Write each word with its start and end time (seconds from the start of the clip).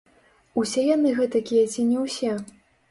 Усе 0.61 0.85
яны 0.95 1.11
гэтакія 1.21 1.71
ці 1.75 1.89
не 1.93 2.05
ўсе? 2.09 2.37